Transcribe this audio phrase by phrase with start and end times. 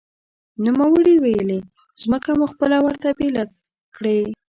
[0.63, 1.59] نوموړي ویلي،
[2.01, 3.43] ځمکه مو خپله ورته بېله
[3.95, 4.19] کړې